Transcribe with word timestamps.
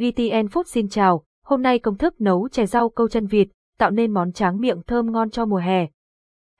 GTN 0.00 0.46
Food 0.46 0.62
xin 0.66 0.88
chào, 0.88 1.24
hôm 1.44 1.62
nay 1.62 1.78
công 1.78 1.96
thức 1.96 2.20
nấu 2.20 2.48
chè 2.48 2.66
rau 2.66 2.88
câu 2.88 3.08
chân 3.08 3.26
vịt, 3.26 3.48
tạo 3.78 3.90
nên 3.90 4.14
món 4.14 4.32
tráng 4.32 4.60
miệng 4.60 4.82
thơm 4.86 5.12
ngon 5.12 5.30
cho 5.30 5.46
mùa 5.46 5.56
hè. 5.56 5.86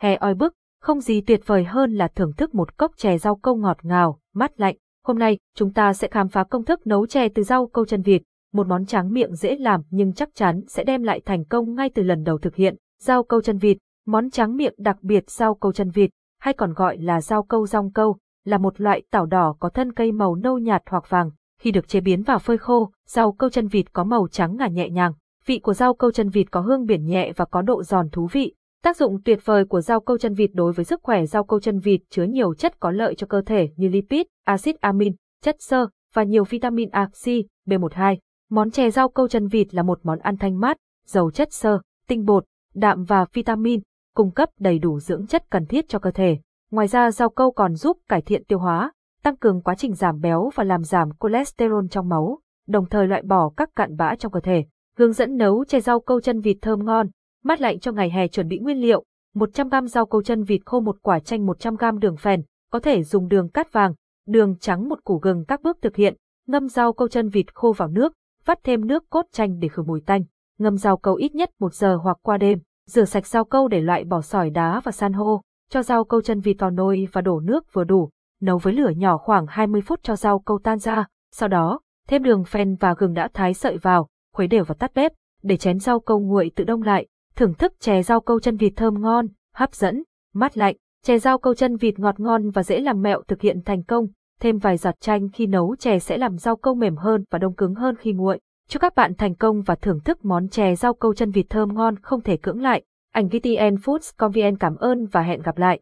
Hè 0.01 0.17
oi 0.17 0.35
bức, 0.35 0.55
không 0.81 1.01
gì 1.01 1.21
tuyệt 1.21 1.41
vời 1.47 1.65
hơn 1.65 1.95
là 1.95 2.09
thưởng 2.09 2.33
thức 2.37 2.55
một 2.55 2.77
cốc 2.77 2.93
chè 2.97 3.19
rau 3.19 3.37
câu 3.37 3.57
ngọt 3.57 3.77
ngào, 3.83 4.19
mát 4.35 4.61
lạnh. 4.61 4.77
Hôm 5.07 5.19
nay, 5.19 5.39
chúng 5.57 5.73
ta 5.73 5.93
sẽ 5.93 6.09
khám 6.09 6.29
phá 6.29 6.45
công 6.45 6.65
thức 6.65 6.87
nấu 6.87 7.07
chè 7.07 7.29
từ 7.29 7.43
rau 7.43 7.67
câu 7.67 7.85
chân 7.87 8.03
vịt, 8.03 8.23
một 8.53 8.67
món 8.67 8.87
tráng 8.87 9.13
miệng 9.13 9.35
dễ 9.35 9.57
làm 9.57 9.83
nhưng 9.91 10.13
chắc 10.13 10.35
chắn 10.35 10.61
sẽ 10.69 10.85
đem 10.85 11.03
lại 11.03 11.21
thành 11.25 11.45
công 11.45 11.75
ngay 11.75 11.91
từ 11.95 12.03
lần 12.03 12.25
đầu 12.25 12.39
thực 12.39 12.55
hiện. 12.55 12.77
Rau 13.03 13.23
câu 13.23 13.43
chân 13.43 13.59
vịt, 13.59 13.79
món 14.07 14.31
tráng 14.31 14.57
miệng 14.57 14.75
đặc 14.79 14.97
biệt 15.03 15.31
rau 15.31 15.55
câu 15.55 15.73
chân 15.73 15.91
vịt, 15.91 16.11
hay 16.41 16.55
còn 16.55 16.73
gọi 16.73 16.99
là 16.99 17.21
rau 17.21 17.43
câu 17.43 17.67
rong 17.67 17.93
câu, 17.93 18.17
là 18.45 18.59
một 18.59 18.81
loại 18.81 19.03
tảo 19.11 19.27
đỏ 19.27 19.57
có 19.61 19.69
thân 19.69 19.93
cây 19.93 20.13
màu 20.13 20.35
nâu 20.35 20.59
nhạt 20.59 20.83
hoặc 20.87 21.11
vàng. 21.11 21.31
Khi 21.61 21.71
được 21.71 21.89
chế 21.89 22.01
biến 22.01 22.23
và 22.23 22.39
phơi 22.39 22.59
khô, 22.59 22.91
rau 23.07 23.33
câu 23.33 23.51
chân 23.51 23.69
vịt 23.69 23.93
có 23.93 24.05
màu 24.05 24.29
trắng 24.31 24.57
ngà 24.57 24.69
nhẹ 24.69 24.91
nhàng. 24.91 25.13
Vị 25.47 25.59
của 25.59 25.75
rau 25.75 25.95
câu 25.95 26.13
chân 26.13 26.29
vịt 26.29 26.51
có 26.51 26.61
hương 26.61 26.87
biển 26.87 27.07
nhẹ 27.07 27.33
và 27.37 27.45
có 27.45 27.63
độ 27.63 27.83
giòn 27.83 28.09
thú 28.11 28.29
vị. 28.33 28.55
Tác 28.83 28.97
dụng 28.97 29.23
tuyệt 29.23 29.39
vời 29.45 29.65
của 29.65 29.81
rau 29.81 30.01
câu 30.01 30.19
chân 30.19 30.35
vịt 30.35 30.51
đối 30.55 30.73
với 30.73 30.85
sức 30.85 31.01
khỏe 31.03 31.27
rau 31.27 31.45
câu 31.45 31.61
chân 31.61 31.79
vịt 31.79 32.01
chứa 32.11 32.25
nhiều 32.25 32.55
chất 32.55 32.81
có 32.81 32.91
lợi 32.91 33.15
cho 33.15 33.27
cơ 33.27 33.43
thể 33.47 33.69
như 33.77 33.89
lipid, 33.89 34.23
axit 34.45 34.81
amin, 34.81 35.15
chất 35.43 35.57
xơ 35.59 35.87
và 36.15 36.23
nhiều 36.23 36.45
vitamin 36.45 36.91
A, 36.91 37.07
C, 37.07 37.27
B12. 37.67 38.17
Món 38.51 38.71
chè 38.71 38.91
rau 38.91 39.09
câu 39.09 39.29
chân 39.29 39.47
vịt 39.47 39.75
là 39.75 39.83
một 39.83 40.01
món 40.03 40.19
ăn 40.19 40.37
thanh 40.37 40.61
mát, 40.61 40.77
giàu 41.07 41.31
chất 41.31 41.53
xơ, 41.53 41.81
tinh 42.09 42.25
bột, 42.25 42.45
đạm 42.75 43.05
và 43.05 43.27
vitamin, 43.33 43.81
cung 44.15 44.31
cấp 44.31 44.49
đầy 44.59 44.79
đủ 44.79 45.01
dưỡng 45.01 45.27
chất 45.27 45.51
cần 45.51 45.67
thiết 45.67 45.89
cho 45.89 45.99
cơ 45.99 46.11
thể. 46.11 46.39
Ngoài 46.71 46.89
ra 46.89 47.11
rau 47.11 47.31
câu 47.31 47.53
còn 47.53 47.75
giúp 47.75 47.99
cải 48.09 48.23
thiện 48.23 48.45
tiêu 48.45 48.59
hóa, 48.59 48.93
tăng 49.23 49.37
cường 49.37 49.63
quá 49.63 49.75
trình 49.75 49.95
giảm 49.95 50.21
béo 50.21 50.51
và 50.55 50.65
làm 50.65 50.85
giảm 50.85 51.09
cholesterol 51.21 51.85
trong 51.91 52.09
máu, 52.09 52.39
đồng 52.69 52.87
thời 52.87 53.07
loại 53.07 53.23
bỏ 53.23 53.51
các 53.57 53.71
cặn 53.77 53.97
bã 53.97 54.15
trong 54.15 54.33
cơ 54.33 54.41
thể. 54.41 54.65
Hướng 54.99 55.13
dẫn 55.13 55.37
nấu 55.37 55.65
chè 55.65 55.81
rau 55.81 56.01
câu 56.01 56.21
chân 56.21 56.41
vịt 56.41 56.57
thơm 56.63 56.85
ngon, 56.85 57.07
mát 57.45 57.61
lạnh 57.61 57.81
cho 57.81 57.93
ngày 57.93 58.11
hè 58.11 58.29
chuẩn 58.29 58.49
bị 58.49 58.59
nguyên 58.59 58.81
liệu, 58.81 59.05
100g 59.35 59.87
rau 59.87 60.07
câu 60.07 60.23
chân 60.23 60.43
vịt 60.43 60.61
khô 60.65 60.81
một 60.81 60.97
quả 61.03 61.21
chanh 61.21 61.47
100g 61.47 61.99
đường 61.99 62.17
phèn, 62.17 62.43
có 62.73 62.79
thể 62.79 63.03
dùng 63.03 63.29
đường 63.29 63.49
cát 63.49 63.73
vàng, 63.73 63.95
đường 64.27 64.59
trắng 64.59 64.89
một 64.89 65.05
củ 65.05 65.19
gừng 65.19 65.45
các 65.49 65.63
bước 65.63 65.79
thực 65.83 65.97
hiện, 65.97 66.17
ngâm 66.47 66.69
rau 66.69 66.93
câu 66.93 67.09
chân 67.09 67.29
vịt 67.29 67.55
khô 67.55 67.73
vào 67.73 67.89
nước, 67.89 68.13
vắt 68.45 68.59
thêm 68.65 68.87
nước 68.87 69.11
cốt 69.11 69.27
chanh 69.33 69.59
để 69.59 69.69
khử 69.69 69.83
mùi 69.83 70.01
tanh, 70.01 70.25
ngâm 70.59 70.77
rau 70.77 70.97
câu 70.97 71.15
ít 71.15 71.35
nhất 71.35 71.51
một 71.59 71.75
giờ 71.75 71.97
hoặc 71.97 72.17
qua 72.23 72.39
đêm, 72.39 72.59
rửa 72.87 73.05
sạch 73.05 73.27
rau 73.27 73.45
câu 73.45 73.69
để 73.69 73.81
loại 73.81 74.05
bỏ 74.05 74.21
sỏi 74.21 74.51
đá 74.51 74.81
và 74.85 74.93
san 74.93 75.13
hô, 75.13 75.41
cho 75.71 75.83
rau 75.83 76.05
câu 76.05 76.23
chân 76.23 76.41
vịt 76.41 76.57
vào 76.59 76.71
nồi 76.71 77.09
và 77.13 77.21
đổ 77.21 77.41
nước 77.41 77.73
vừa 77.73 77.85
đủ, 77.85 78.11
nấu 78.41 78.59
với 78.59 78.73
lửa 78.73 78.91
nhỏ 78.97 79.17
khoảng 79.17 79.47
20 79.49 79.81
phút 79.81 80.03
cho 80.03 80.17
rau 80.17 80.39
câu 80.39 80.59
tan 80.65 80.79
ra, 80.79 81.07
sau 81.33 81.49
đó, 81.49 81.81
thêm 82.09 82.23
đường 82.23 82.45
phèn 82.45 82.75
và 82.75 82.95
gừng 82.99 83.15
đã 83.15 83.29
thái 83.35 83.55
sợi 83.55 83.79
vào, 83.79 84.09
khuấy 84.35 84.49
đều 84.49 84.65
và 84.65 84.75
tắt 84.75 84.91
bếp, 84.95 85.13
để 85.43 85.57
chén 85.57 85.79
rau 85.79 86.01
câu 86.01 86.21
nguội 86.21 86.51
tự 86.57 86.65
đông 86.65 86.83
lại, 86.83 87.07
thưởng 87.37 87.55
thức 87.55 87.73
chè 87.81 88.03
rau 88.03 88.21
câu 88.21 88.41
chân 88.41 88.57
vịt 88.57 88.73
thơm 88.77 89.03
ngon, 89.03 89.27
hấp 89.55 89.75
dẫn, 89.75 90.03
mát 90.35 90.59
lạnh, 90.59 90.77
chè 91.05 91.19
rau 91.19 91.39
câu 91.39 91.55
chân 91.55 91.77
vịt 91.77 91.99
ngọt 91.99 92.21
ngon 92.21 92.51
và 92.51 92.63
dễ 92.63 92.81
làm 92.81 93.03
mẹo 93.03 93.23
thực 93.29 93.41
hiện 93.41 93.61
thành 93.65 93.83
công, 93.83 94.07
thêm 94.41 94.59
vài 94.59 94.77
giọt 94.77 95.01
chanh 95.01 95.29
khi 95.29 95.47
nấu 95.47 95.77
chè 95.77 95.99
sẽ 95.99 96.19
làm 96.19 96.37
rau 96.37 96.57
câu 96.57 96.75
mềm 96.75 96.97
hơn 96.97 97.25
và 97.31 97.39
đông 97.39 97.55
cứng 97.55 97.75
hơn 97.75 97.97
khi 97.97 98.13
nguội. 98.13 98.41
Chúc 98.69 98.83
các 98.83 98.95
bạn 98.95 99.15
thành 99.15 99.35
công 99.35 99.63
và 99.63 99.75
thưởng 99.75 100.01
thức 100.01 100.25
món 100.25 100.49
chè 100.49 100.75
rau 100.75 100.95
câu 100.95 101.15
chân 101.15 101.31
vịt 101.31 101.47
thơm 101.51 101.75
ngon 101.75 101.97
không 102.03 102.21
thể 102.21 102.37
cưỡng 102.37 102.63
lại. 102.63 102.83
Ảnh 103.13 103.29
VTN 103.29 103.75
Foods.com 103.75 104.57
cảm 104.57 104.77
ơn 104.77 105.07
và 105.07 105.23
hẹn 105.23 105.43
gặp 105.43 105.59
lại. 105.59 105.81